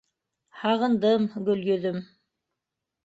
—Һағындым, 0.61 1.29
Гөлйөҙөм. 1.51 2.03